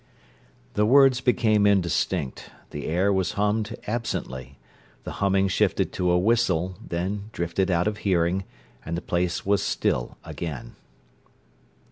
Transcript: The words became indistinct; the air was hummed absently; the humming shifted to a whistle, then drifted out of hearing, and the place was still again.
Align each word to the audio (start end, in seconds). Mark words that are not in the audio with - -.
The 0.73 0.87
words 0.87 1.21
became 1.21 1.67
indistinct; 1.67 2.49
the 2.71 2.87
air 2.87 3.13
was 3.13 3.33
hummed 3.33 3.75
absently; 3.85 4.57
the 5.03 5.11
humming 5.21 5.47
shifted 5.47 5.93
to 5.93 6.09
a 6.09 6.17
whistle, 6.17 6.75
then 6.83 7.29
drifted 7.33 7.69
out 7.69 7.87
of 7.87 7.97
hearing, 7.97 8.43
and 8.83 8.97
the 8.97 9.01
place 9.03 9.45
was 9.45 9.61
still 9.61 10.17
again. 10.23 10.75